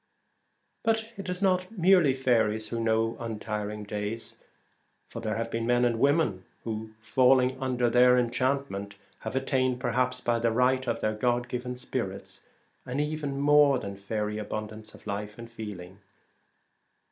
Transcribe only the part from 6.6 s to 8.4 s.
who, falling under their en 131 The